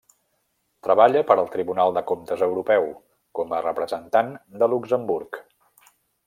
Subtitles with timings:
[0.85, 2.89] Treballa per al Tribunal de Comptes Europeu,
[3.41, 4.33] com a representant
[4.65, 5.41] de Luxemburg.